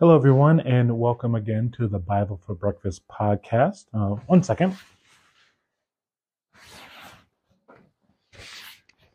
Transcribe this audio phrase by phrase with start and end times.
[0.00, 3.86] Hello, everyone, and welcome again to the Bible for Breakfast podcast.
[3.92, 4.76] Uh, one second.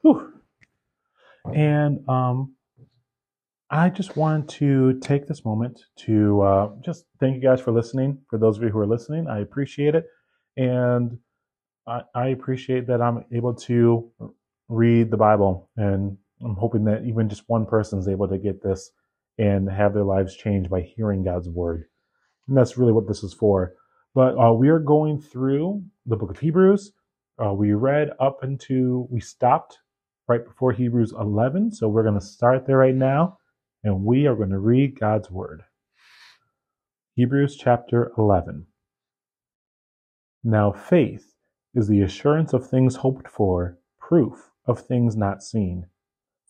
[0.01, 0.33] Whew.
[1.55, 2.55] And um,
[3.69, 8.17] I just want to take this moment to uh, just thank you guys for listening.
[8.29, 10.05] For those of you who are listening, I appreciate it.
[10.57, 11.17] And
[11.87, 14.11] I, I appreciate that I'm able to
[14.67, 15.69] read the Bible.
[15.77, 18.91] And I'm hoping that even just one person is able to get this
[19.37, 21.85] and have their lives changed by hearing God's word.
[22.47, 23.73] And that's really what this is for.
[24.13, 26.93] But uh, we are going through the book of Hebrews.
[27.43, 29.79] Uh, we read up into, we stopped
[30.27, 31.71] right before Hebrews 11.
[31.71, 33.37] So we're going to start there right now
[33.83, 35.63] and we are going to read God's word.
[37.15, 38.65] Hebrews chapter 11.
[40.43, 41.35] Now faith
[41.75, 45.87] is the assurance of things hoped for, proof of things not seen.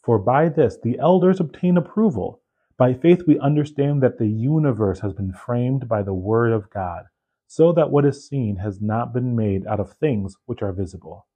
[0.04, 2.43] For by this the elders obtain approval.
[2.78, 7.06] By faith we understand that the universe has been framed by the word of God,
[7.46, 11.28] so that what is seen has not been made out of things which are visible.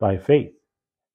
[0.00, 0.54] By faith,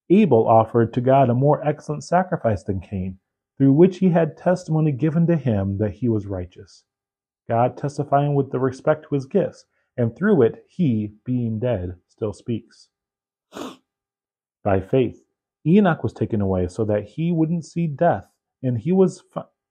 [0.09, 3.19] Abel offered to God a more excellent sacrifice than Cain,
[3.57, 6.85] through which he had testimony given to him that he was righteous.
[7.49, 9.65] God testifying with the respect to his gifts,
[9.97, 12.87] and through it he, being dead, still speaks.
[14.63, 15.21] By faith,
[15.65, 18.30] Enoch was taken away so that he wouldn't see death
[18.63, 19.23] and he was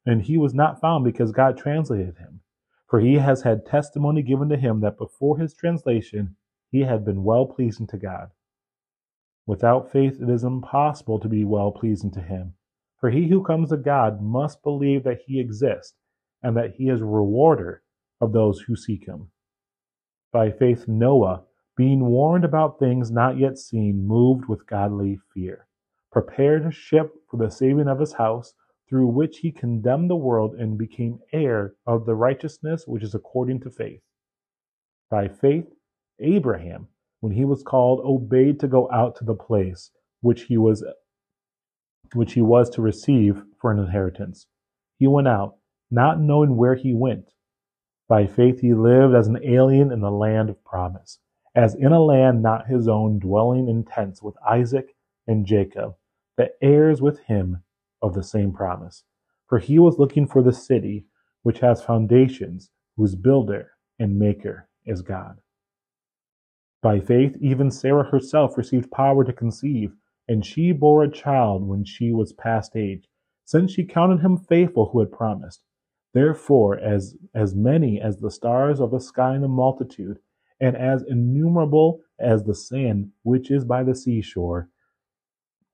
[0.06, 2.40] and he was not found because God translated him.
[2.88, 6.36] For he has had testimony given to him that before his translation
[6.70, 8.30] he had been well pleasing to God.
[9.46, 12.54] Without faith it is impossible to be well pleasing to him.
[12.98, 15.94] For he who comes to God must believe that he exists
[16.42, 17.82] and that he is a rewarder
[18.20, 19.30] of those who seek him.
[20.32, 21.44] By faith Noah,
[21.76, 25.66] being warned about things not yet seen, moved with godly fear,
[26.12, 28.54] prepared a ship for the saving of his house
[28.90, 33.60] through which he condemned the world and became heir of the righteousness which is according
[33.60, 34.02] to faith.
[35.08, 35.66] By faith,
[36.18, 36.88] Abraham,
[37.20, 40.84] when he was called, obeyed to go out to the place which he was
[42.14, 44.46] which he was to receive for an inheritance.
[44.98, 45.56] He went out,
[45.90, 47.30] not knowing where he went.
[48.08, 51.20] By faith he lived as an alien in the land of promise,
[51.54, 54.96] as in a land not his own, dwelling in tents with Isaac
[55.28, 55.94] and Jacob,
[56.36, 57.62] the heirs with him
[58.02, 59.04] of the same promise.
[59.48, 61.06] For he was looking for the city
[61.42, 65.40] which has foundations, whose builder and maker is God.
[66.82, 69.92] By faith, even Sarah herself received power to conceive,
[70.28, 73.08] and she bore a child when she was past age,
[73.44, 75.62] since she counted him faithful who had promised.
[76.14, 80.18] Therefore, as, as many as the stars of the sky in the multitude,
[80.60, 84.68] and as innumerable as the sand which is by the seashore,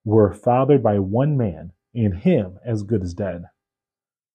[0.05, 1.71] were fathered by one man,
[2.05, 3.45] and him as good as dead.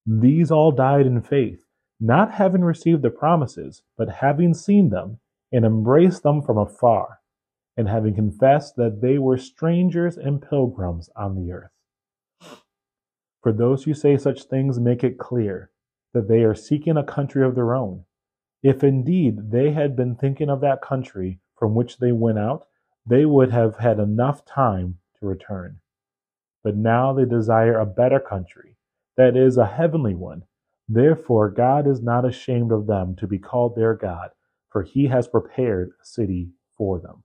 [0.05, 1.65] These all died in faith,
[2.00, 5.21] not having received the promises, but having seen them,
[5.53, 7.21] and embraced them from afar,
[7.77, 11.71] and having confessed that they were strangers and pilgrims on the earth.
[13.43, 15.71] For those who say such things make it clear
[16.12, 18.05] that they are seeking a country of their own.
[18.62, 22.67] If indeed they had been thinking of that country from which they went out,
[23.06, 25.81] they would have had enough time to return.
[26.65, 28.77] But now they desire a better country,
[29.17, 30.45] that is, a heavenly one.
[30.89, 34.31] Therefore, God is not ashamed of them to be called their God,
[34.71, 37.25] for he has prepared a city for them.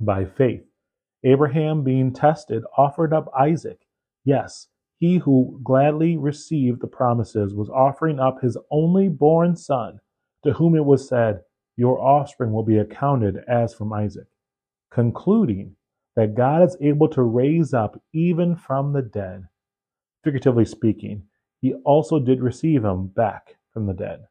[0.00, 0.64] By faith,
[1.24, 3.80] Abraham, being tested, offered up Isaac.
[4.24, 4.68] Yes,
[4.98, 10.00] he who gladly received the promises was offering up his only born son,
[10.44, 11.42] to whom it was said,
[11.76, 14.28] Your offspring will be accounted as from Isaac,
[14.90, 15.76] concluding
[16.16, 19.46] that God is able to raise up even from the dead.
[20.24, 21.22] Figuratively speaking,
[21.60, 24.24] he also did receive him back from the dead.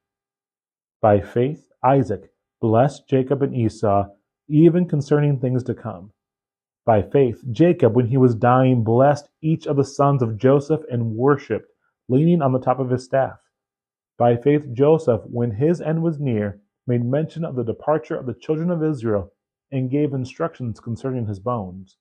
[1.02, 4.08] By faith, Isaac blessed Jacob and Esau,
[4.48, 6.12] even concerning things to come.
[6.86, 11.16] By faith, Jacob, when he was dying, blessed each of the sons of Joseph and
[11.16, 11.72] worshipped,
[12.10, 13.38] leaning on the top of his staff.
[14.18, 18.34] By faith, Joseph, when his end was near, made mention of the departure of the
[18.34, 19.32] children of Israel
[19.76, 21.98] and gave instructions concerning his bones.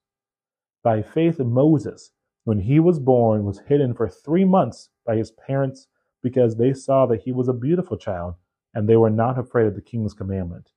[0.81, 2.11] By faith, Moses,
[2.45, 5.87] when he was born, was hidden for three months by his parents
[6.23, 8.35] because they saw that he was a beautiful child
[8.73, 10.71] and they were not afraid of the king's commandment.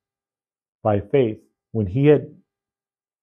[0.83, 1.39] By faith,
[1.73, 2.35] when he had,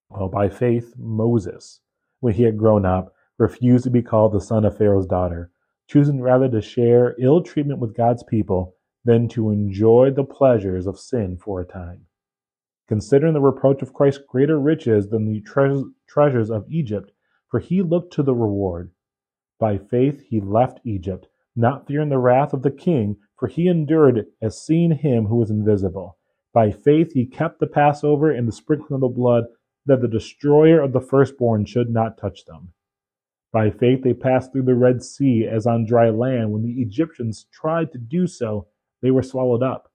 [0.10, 1.82] well, by faith, Moses,
[2.20, 5.52] when he had grown up, refused to be called the son of Pharaoh's daughter,
[5.90, 11.00] choosing rather to share ill treatment with God's people than to enjoy the pleasures of
[11.00, 12.06] sin for a time
[12.88, 17.12] considering the reproach of Christ greater riches than the tre- treasures of Egypt,
[17.50, 18.92] for he looked to the reward.
[19.60, 24.26] By faith he left Egypt, not fearing the wrath of the king, for he endured
[24.42, 26.18] as seeing him who was invisible.
[26.54, 29.46] By faith he kept the Passover and the sprinkling of the blood,
[29.86, 32.74] that the destroyer of the firstborn should not touch them.
[33.52, 36.52] By faith they passed through the Red Sea as on dry land.
[36.52, 38.68] When the Egyptians tried to do so,
[39.02, 39.92] they were swallowed up.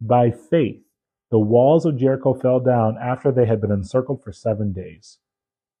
[0.00, 0.82] By faith
[1.30, 5.18] the walls of Jericho fell down after they had been encircled for seven days.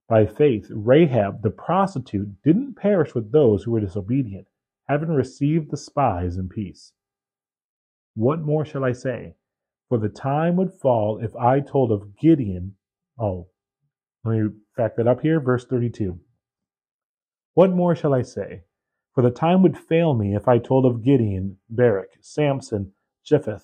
[0.08, 4.48] By faith, Rahab the prostitute didn't perish with those who were disobedient,
[4.88, 6.92] having received the spies in peace.
[8.14, 9.34] What more shall I say?
[9.88, 12.76] For the time would fall if I told of Gideon.
[13.18, 13.48] Oh,
[14.24, 16.18] let me back that up here, verse 32.
[17.54, 18.62] What more shall I say?
[19.14, 22.92] For the time would fail me if I told of Gideon, Barak, Samson,
[23.24, 23.60] Jephthah,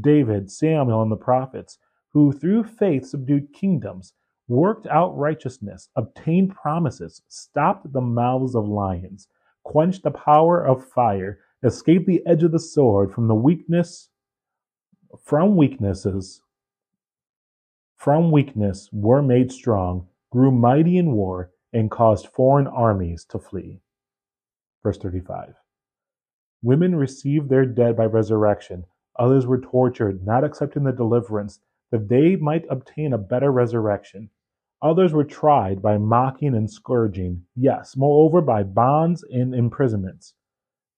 [0.00, 1.78] David, Samuel, and the prophets,
[2.12, 4.14] who through faith subdued kingdoms
[4.48, 9.28] worked out righteousness, obtained promises, stopped the mouths of lions,
[9.64, 14.10] quenched the power of fire, escaped the edge of the sword from the weakness
[15.24, 16.42] from weaknesses
[17.96, 23.80] from weakness were made strong, grew mighty in war, and caused foreign armies to flee.
[24.82, 25.54] Verse 35.
[26.62, 28.84] Women received their dead by resurrection.
[29.18, 31.60] Others were tortured, not accepting the deliverance,
[31.90, 34.30] that they might obtain a better resurrection.
[34.82, 40.34] Others were tried by mocking and scourging, yes, moreover, by bonds and imprisonments.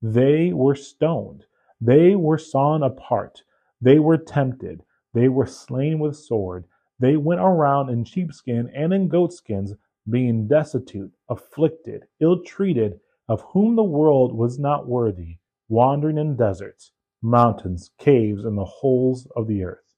[0.03, 1.45] They were stoned.
[1.81, 3.43] They were sawn apart.
[3.81, 4.83] They were tempted.
[5.15, 6.65] They were slain with sword.
[6.99, 9.75] They went around in sheepskin and in goatskins,
[10.11, 12.99] being destitute, afflicted, ill treated,
[13.29, 15.39] of whom the world was not worthy,
[15.69, 16.93] wandering in deserts,
[17.23, 19.95] mountains, caves, and the holes of the earth.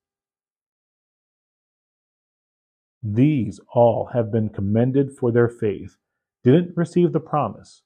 [3.03, 5.97] These all have been commended for their faith,
[6.45, 7.83] didn't receive the promise.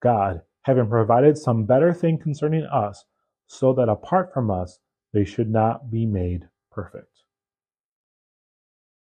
[0.00, 3.04] God, having provided some better thing concerning us,
[3.46, 4.78] so that apart from us
[5.12, 7.24] they should not be made perfect.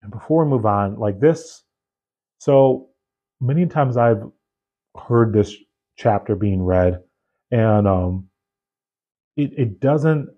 [0.02, 1.64] And before we move on, like this,
[2.38, 2.88] so
[3.40, 4.22] many times I've
[4.96, 5.54] heard this
[5.96, 7.02] chapter being read,
[7.50, 8.28] and um,
[9.38, 10.28] it, it doesn't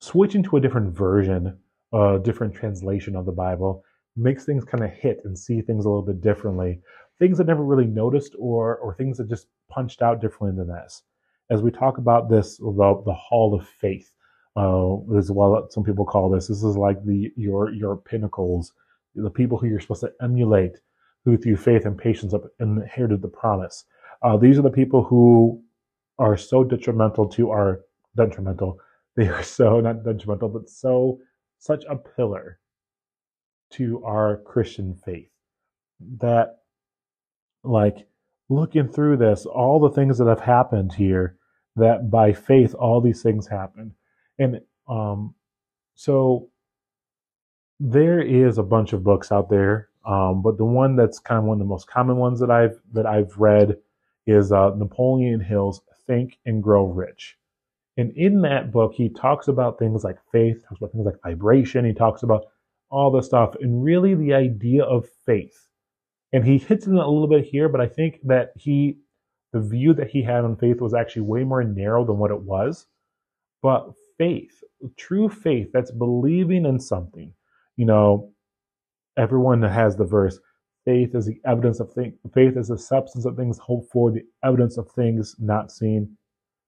[0.00, 1.56] switch into a different version
[1.92, 3.84] a different translation of the Bible
[4.16, 6.80] makes things kind of hit and see things a little bit differently.
[7.18, 11.02] Things I never really noticed, or or things that just punched out differently than this.
[11.50, 14.12] As we talk about this, the, the Hall of Faith,
[14.56, 15.28] uh, is
[15.70, 16.46] some people call this.
[16.46, 18.72] This is like the your your pinnacles,
[19.14, 20.80] the people who you're supposed to emulate,
[21.24, 23.84] who through faith and patience inherited the promise.
[24.22, 25.62] Uh, these are the people who
[26.20, 27.80] are so detrimental to our
[28.16, 28.78] detrimental.
[29.16, 31.18] They are so not detrimental, but so
[31.58, 32.60] such a pillar
[33.70, 35.28] to our Christian faith
[36.18, 36.60] that,
[37.64, 38.06] like,
[38.48, 41.36] looking through this, all the things that have happened here,
[41.74, 43.94] that by faith, all these things happen.
[44.38, 45.34] And um,
[45.96, 46.48] so
[47.80, 51.44] there is a bunch of books out there, um, but the one that's kind of
[51.44, 53.76] one of the most common ones that I've that I've read
[54.26, 57.36] is uh, Napoleon Hill's Think and Grow Rich.
[57.96, 61.84] And in that book, he talks about things like faith, talks about things like vibration,
[61.84, 62.46] he talks about
[62.90, 65.68] all this stuff, and really the idea of faith.
[66.32, 68.98] And he hits it a little bit here, but I think that he,
[69.52, 72.40] the view that he had on faith was actually way more narrow than what it
[72.40, 72.86] was.
[73.62, 74.64] But faith,
[74.96, 77.32] true faith, that's believing in something.
[77.76, 78.32] You know,
[79.16, 80.40] everyone has the verse,
[80.90, 84.24] faith is the evidence of things, faith is the substance of things hoped for, the
[84.42, 86.16] evidence of things not seen.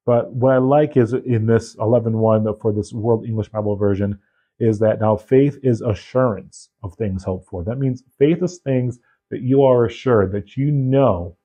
[0.06, 4.16] But what I like is in this 11.1 for this World English Bible version
[4.60, 7.64] is that now faith is assurance of things hoped for.
[7.64, 9.00] That means faith is things
[9.32, 11.36] that you are assured that you know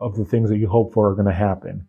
[0.00, 1.86] of the things that you hope for are going to happen.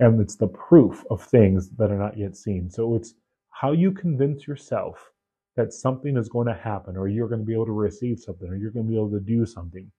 [0.00, 2.70] And it's the proof of things that are not yet seen.
[2.70, 3.14] So it's
[3.50, 5.12] how you convince yourself
[5.56, 8.48] that something is going to happen or you're going to be able to receive something
[8.48, 9.90] or you're going to be able to do something.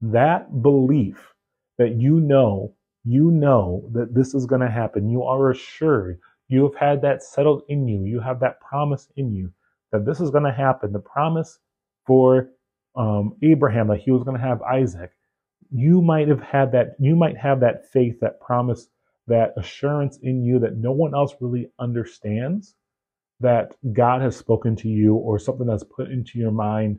[0.00, 1.34] That belief
[1.78, 5.08] that you know you know that this is going to happen.
[5.10, 6.20] You are assured.
[6.48, 8.04] You have had that settled in you.
[8.04, 9.52] You have that promise in you
[9.92, 10.92] that this is going to happen.
[10.92, 11.58] The promise
[12.06, 12.50] for
[12.96, 15.12] um, Abraham that he was going to have Isaac.
[15.70, 16.96] You might have had that.
[16.98, 18.88] You might have that faith, that promise,
[19.28, 22.74] that assurance in you that no one else really understands.
[23.40, 26.98] That God has spoken to you, or something that's put into your mind.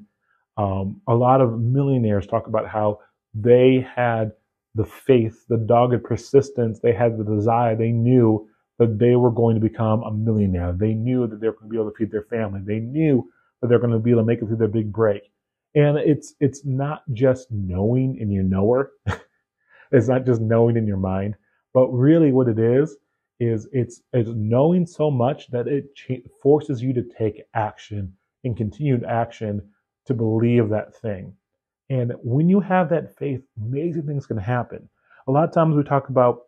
[0.57, 2.99] Um, a lot of millionaires talk about how
[3.33, 4.31] they had
[4.75, 8.47] the faith, the dogged persistence, they had the desire, they knew
[8.79, 10.73] that they were going to become a millionaire.
[10.73, 12.61] They knew that they were going to be able to feed their family.
[12.65, 13.29] They knew
[13.61, 15.23] that they're going to be able to make it through their big break.
[15.75, 18.91] And it's it's not just knowing in your knower,
[19.91, 21.35] it's not just knowing in your mind,
[21.73, 22.97] but really what it is
[23.41, 25.85] is it's it's knowing so much that it
[26.43, 29.67] forces you to take action and continued action
[30.05, 31.33] to believe that thing.
[31.89, 34.87] And when you have that faith, amazing things can happen.
[35.27, 36.43] A lot of times we talk about,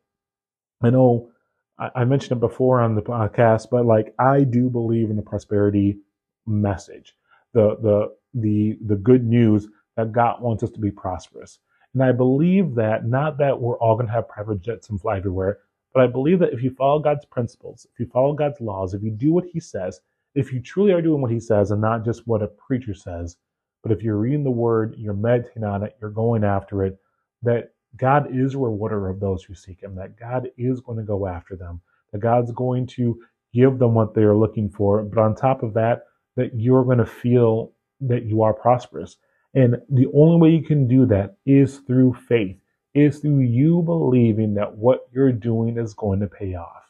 [0.83, 1.31] I know
[1.79, 5.23] I, I mentioned it before on the podcast, but like I do believe in the
[5.23, 5.97] prosperity
[6.45, 7.15] message,
[7.53, 11.57] the the the the good news that God wants us to be prosperous.
[11.95, 15.17] And I believe that not that we're all going to have private jets and fly
[15.17, 15.59] everywhere,
[15.93, 19.03] but I believe that if you follow God's principles, if you follow God's laws, if
[19.03, 20.01] you do what He says,
[20.35, 23.37] if you truly are doing what He says and not just what a preacher says,
[23.83, 26.97] but if you're reading the Word, you're meditating on it, you're going after it,
[27.43, 31.03] that God is a rewarder of those who seek Him, that God is going to
[31.03, 31.81] go after them,
[32.11, 33.19] that God's going to
[33.53, 35.03] give them what they are looking for.
[35.03, 39.17] But on top of that, that you're going to feel that you are prosperous.
[39.53, 42.57] And the only way you can do that is through faith,
[42.93, 46.83] is through you believing that what you're doing is going to pay off.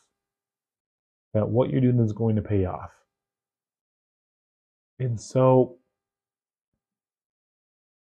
[1.33, 2.91] That what you're doing is going to pay off.
[4.99, 5.77] And so,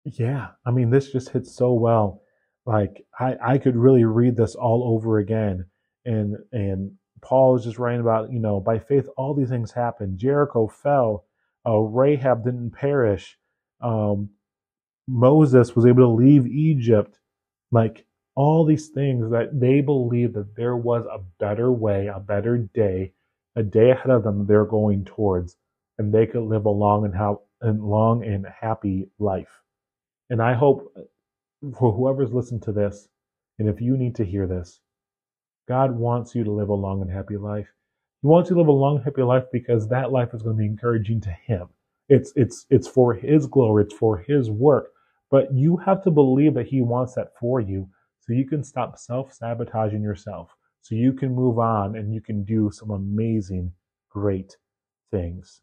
[0.03, 2.21] yeah, I mean, this just hits so well.
[2.65, 5.65] Like, I, I could really read this all over again.
[6.05, 10.17] And, and Paul is just writing about, you know, by faith, all these things happened.
[10.17, 11.25] Jericho fell.
[11.67, 13.37] Uh, Rahab didn't perish.
[13.81, 14.29] Um,
[15.07, 17.19] Moses was able to leave Egypt.
[17.75, 18.05] Like
[18.35, 23.13] all these things that they believe that there was a better way, a better day,
[23.57, 25.57] a day ahead of them they're going towards,
[25.99, 29.61] and they could live a long and, ha- and long and happy life.
[30.31, 31.01] And I hope uh,
[31.79, 33.09] for whoever's listened to this,
[33.59, 34.81] and if you need to hear this,
[35.69, 37.67] God wants you to live a long and happy life.
[38.21, 40.61] He wants you to live a long, happy life because that life is going to
[40.61, 41.69] be encouraging to Him.
[42.09, 43.85] It's it's it's for His glory.
[43.85, 44.91] It's for His work.
[45.31, 47.89] But you have to believe that He wants that for you
[48.19, 50.51] so you can stop self sabotaging yourself,
[50.81, 53.71] so you can move on and you can do some amazing,
[54.09, 54.57] great
[55.11, 55.61] things.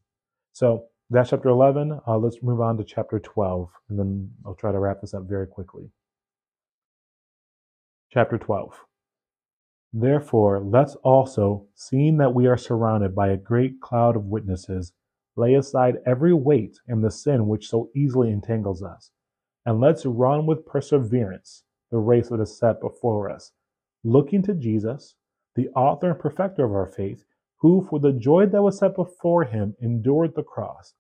[0.53, 2.01] So that's chapter 11.
[2.07, 5.25] Uh, let's move on to chapter 12, and then I'll try to wrap this up
[5.29, 5.91] very quickly.
[8.11, 8.75] Chapter 12.
[9.93, 14.93] Therefore, let's also, seeing that we are surrounded by a great cloud of witnesses,
[15.37, 19.11] lay aside every weight and the sin which so easily entangles us
[19.65, 23.53] and let's run with perseverance the race that is set before us,
[24.03, 25.15] looking to Jesus,
[25.55, 27.25] the author and perfecter of our faith,
[27.59, 30.95] who, for the joy that was set before him, endured the cross,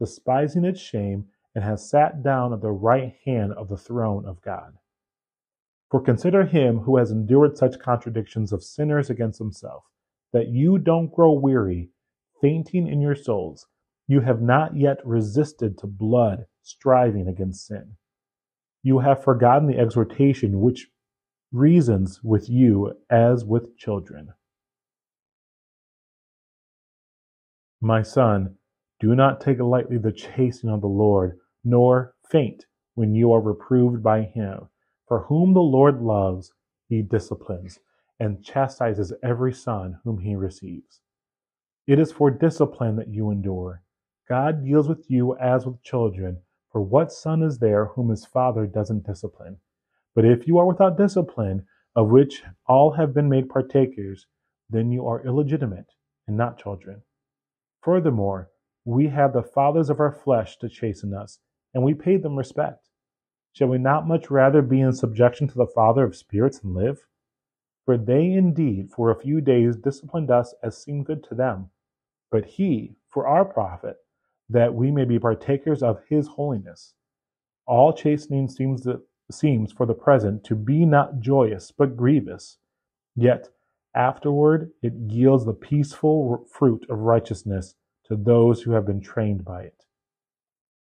[0.00, 4.40] despising its shame, and has sat down at the right hand of the throne of
[4.42, 4.74] God.
[5.90, 9.84] For consider him who has endured such contradictions of sinners against himself,
[10.32, 11.90] that you don't grow weary,
[12.40, 13.66] fainting in your souls.
[14.06, 17.96] You have not yet resisted to blood, striving against sin.
[18.82, 20.88] You have forgotten the exhortation which
[21.52, 24.28] reasons with you as with children.
[27.80, 28.56] My son,
[29.00, 34.02] do not take lightly the chastening of the Lord, nor faint when you are reproved
[34.02, 34.68] by him.
[35.06, 36.52] For whom the Lord loves,
[36.88, 37.78] he disciplines,
[38.18, 41.00] and chastises every son whom he receives.
[41.86, 43.82] It is for discipline that you endure.
[44.28, 46.42] God deals with you as with children.
[46.78, 49.58] For what son is there whom his father doesn't discipline?
[50.14, 51.66] But if you are without discipline,
[51.96, 54.28] of which all have been made partakers,
[54.70, 55.90] then you are illegitimate
[56.28, 57.02] and not children.
[57.80, 58.50] Furthermore,
[58.84, 61.40] we have the fathers of our flesh to chasten us,
[61.74, 62.88] and we pay them respect.
[63.50, 67.08] Shall we not much rather be in subjection to the Father of spirits and live?
[67.86, 71.70] For they indeed for a few days disciplined us as seemed good to them,
[72.30, 73.96] but he, for our profit,
[74.48, 76.94] that we may be partakers of his holiness.
[77.66, 82.58] All chastening seems, to, seems for the present to be not joyous, but grievous.
[83.14, 83.48] Yet
[83.94, 87.74] afterward it yields the peaceful fruit of righteousness
[88.06, 89.84] to those who have been trained by it.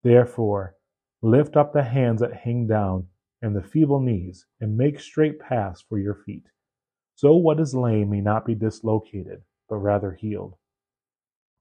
[0.03, 0.75] Therefore,
[1.21, 3.07] lift up the hands that hang down
[3.41, 6.45] and the feeble knees, and make straight paths for your feet.
[7.15, 10.55] So what is lame may not be dislocated, but rather healed.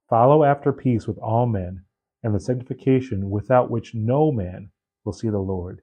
[0.08, 1.84] Follow after peace with all men
[2.22, 4.70] and the sanctification without which no man
[5.04, 5.82] will see the Lord.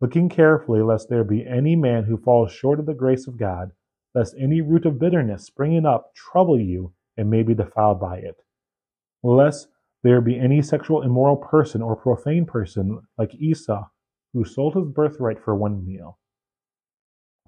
[0.00, 3.72] Looking carefully, lest there be any man who falls short of the grace of God,
[4.14, 8.36] lest any root of bitterness springing up trouble you and may be defiled by it.
[9.22, 9.68] Lest
[10.02, 13.88] there be any sexual immoral person or profane person like Esau,
[14.32, 16.18] who sold his birthright for one meal.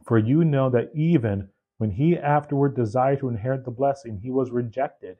[0.04, 4.50] For you know that even when he afterward desired to inherit the blessing, he was
[4.50, 5.18] rejected,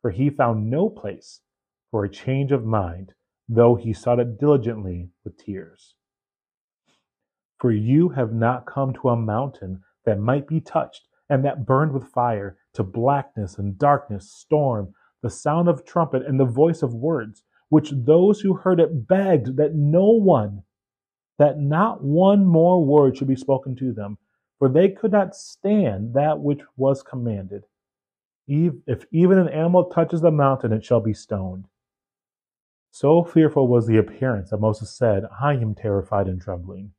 [0.00, 1.40] for he found no place
[1.92, 3.12] for a change of mind,
[3.48, 5.94] though he sought it diligently with tears.
[7.60, 11.92] For you have not come to a mountain that might be touched, and that burned
[11.92, 16.94] with fire, to blackness and darkness, storm, the sound of trumpet, and the voice of
[16.94, 20.62] words, which those who heard it begged that no one,
[21.38, 24.18] that not one more word should be spoken to them,
[24.58, 27.64] for they could not stand that which was commanded.
[28.46, 31.66] If even an animal touches the mountain, it shall be stoned.
[32.94, 36.92] So fearful was the appearance that Moses said, I am terrified and trembling.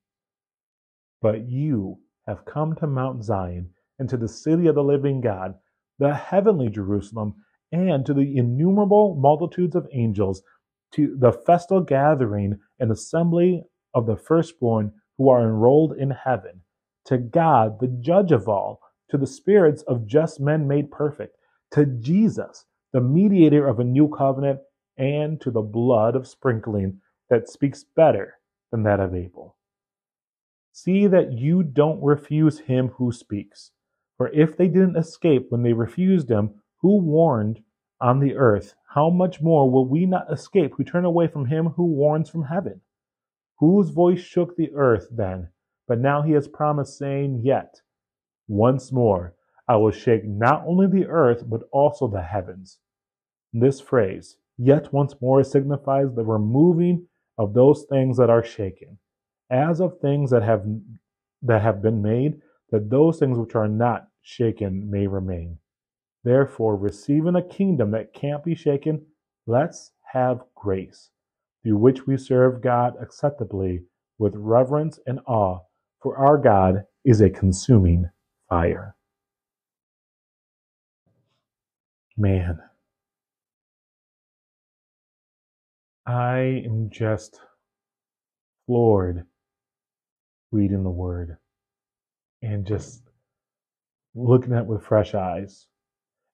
[1.22, 3.70] But you have come to Mount Zion
[4.00, 5.54] and to the city of the living God,
[6.00, 7.36] the heavenly Jerusalem,
[7.72, 10.42] and to the innumerable multitudes of angels,
[10.94, 16.62] to the festal gathering and assembly of the firstborn who are enrolled in heaven,
[17.06, 21.38] to God, the judge of all, to the spirits of just men made perfect,
[21.72, 24.60] to Jesus, the mediator of a new covenant,
[24.98, 28.36] and to the blood of sprinkling that speaks better
[28.72, 29.56] than that of Abel.
[30.72, 33.72] See that you don't refuse him who speaks.
[34.18, 37.62] For if they didn't escape when they refused him, who warned
[38.02, 41.70] on the earth, how much more will we not escape who turn away from him
[41.70, 42.82] who warns from heaven?
[43.60, 45.50] Whose voice shook the earth then?
[45.88, 47.82] But now he has promised, saying, Yet,
[48.48, 49.36] once more,
[49.68, 52.80] I will shake not only the earth, but also the heavens.
[53.54, 57.08] This phrase, yet once more, signifies the removing
[57.38, 58.98] of those things that are shaken
[59.50, 60.66] as of things that have
[61.44, 62.42] that have been made,
[62.72, 65.58] that those things which are not shaken may remain.
[66.24, 69.06] Therefore, receiving a kingdom that can't be shaken,
[69.46, 71.10] let's have grace,
[71.62, 73.82] through which we serve God acceptably
[74.18, 75.60] with reverence and awe,
[76.02, 78.10] for our God is a consuming
[78.50, 78.96] fire.
[82.16, 82.60] Man,
[86.06, 87.40] I am just
[88.66, 89.26] floored
[90.52, 91.38] reading the word
[92.42, 93.10] and just
[94.14, 95.68] looking at it with fresh eyes.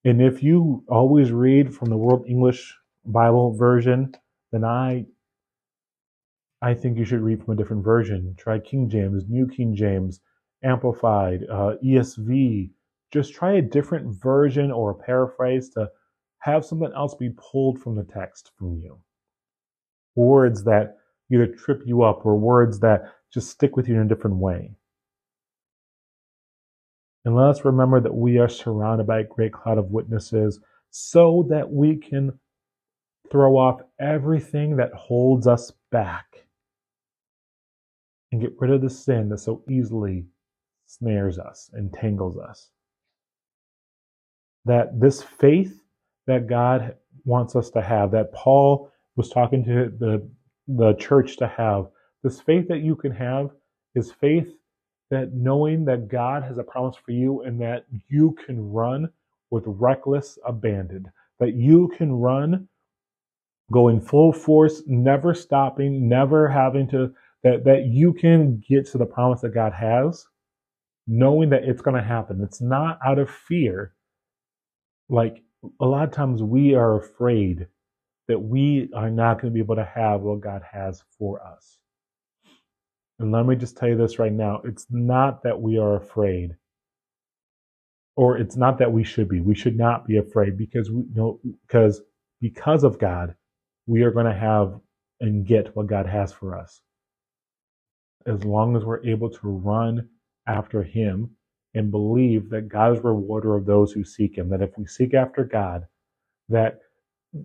[0.03, 4.15] And if you always read from the World English Bible version,
[4.51, 5.05] then I
[6.63, 8.35] I think you should read from a different version.
[8.39, 10.19] Try King James, New King James,
[10.63, 12.71] Amplified, uh, ESV.
[13.11, 15.91] Just try a different version or a paraphrase to
[16.39, 18.99] have something else be pulled from the text from you.
[20.19, 20.97] Words that
[21.31, 24.71] either trip you up or words that just stick with you in a different way.
[27.23, 31.47] And let us remember that we are surrounded by a great cloud of witnesses so
[31.49, 32.37] that we can
[33.31, 36.25] throw off everything that holds us back
[38.31, 40.25] and get rid of the sin that so easily
[40.85, 42.71] snares us, entangles us.
[44.65, 45.81] That this faith
[46.27, 50.25] that God wants us to have, that Paul was talking to the,
[50.69, 51.87] the church to have,
[52.23, 53.49] this faith that you can have
[53.93, 54.47] is faith
[55.11, 59.09] that knowing that God has a promise for you and that you can run
[59.51, 62.69] with reckless abandon, that you can run
[63.73, 69.05] going full force, never stopping, never having to, that, that you can get to the
[69.05, 70.25] promise that God has,
[71.07, 72.41] knowing that it's going to happen.
[72.41, 73.95] It's not out of fear.
[75.09, 75.43] Like
[75.81, 77.67] a lot of times we are afraid
[78.29, 81.79] that we are not going to be able to have what God has for us.
[83.19, 86.55] And let me just tell you this right now it's not that we are afraid,
[88.15, 89.41] or it's not that we should be.
[89.41, 92.01] We should not be afraid because we know, because,
[92.41, 93.35] because of God,
[93.87, 94.79] we are going to have
[95.21, 96.81] and get what God has for us.
[98.27, 100.09] As long as we're able to run
[100.47, 101.31] after Him
[101.73, 105.13] and believe that God is rewarder of those who seek Him, that if we seek
[105.15, 105.87] after God,
[106.49, 106.79] that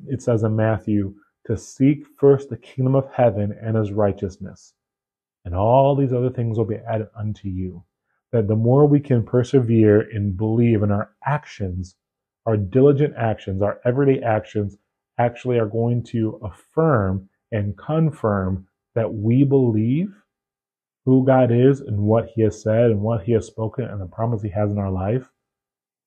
[0.06, 1.14] it says in Matthew,
[1.46, 4.74] to seek first the kingdom of heaven and his righteousness
[5.44, 7.84] and all these other things will be added unto you.
[8.32, 11.96] That the more we can persevere and believe in our actions,
[12.46, 14.76] our diligent actions, our everyday actions,
[15.18, 20.08] actually are going to affirm and confirm that we believe
[21.04, 24.06] who God is and what He has said and what He has spoken and the
[24.06, 25.30] promise He has in our life.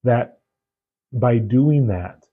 [0.03, 0.39] That
[1.13, 2.26] by doing that,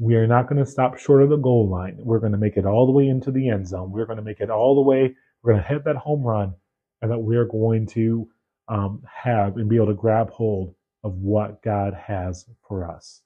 [0.00, 1.98] we are not going to stop short of the goal line.
[1.98, 3.92] We're going to make it all the way into the end zone.
[3.92, 6.54] We're going to make it all the way we're going to hit that home run
[7.02, 8.26] and that we're going to
[8.68, 13.20] um, have and be able to grab hold of what God has for us.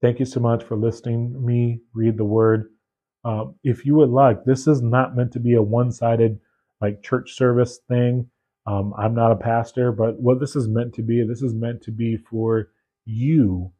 [0.00, 2.70] Thank you so much for listening me read the word.
[3.24, 6.38] Um, if you would like, this is not meant to be a one sided
[6.80, 8.30] like church service thing.
[8.66, 11.82] Um, I'm not a pastor, but what this is meant to be, this is meant
[11.82, 12.68] to be for
[13.04, 13.72] you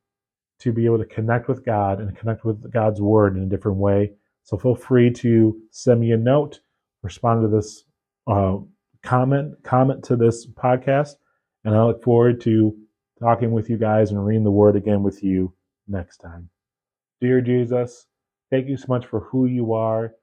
[0.61, 3.79] to be able to connect with God and connect with God's word in a different
[3.79, 4.13] way.
[4.45, 6.61] So feel free to send me a note,
[7.03, 7.85] respond to this
[8.27, 8.59] uh,
[9.03, 11.15] comment comment to this podcast,
[11.65, 12.77] and I look forward to
[13.19, 15.53] talking with you guys and reading the Word again with you
[15.87, 16.49] next time.
[17.21, 18.07] Dear Jesus,
[18.51, 20.15] thank you so much for who you are.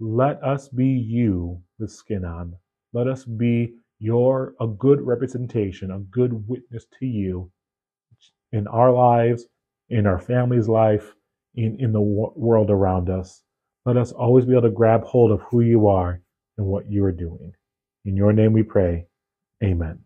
[0.00, 2.54] Let us be you with skin on.
[2.92, 7.50] Let us be your a good representation, a good witness to you
[8.52, 9.46] in our lives,
[9.88, 11.14] in our family's life,
[11.54, 13.42] in, in the world around us.
[13.84, 16.20] Let us always be able to grab hold of who you are
[16.58, 17.52] and what you are doing.
[18.04, 19.06] In your name we pray.
[19.62, 20.05] Amen.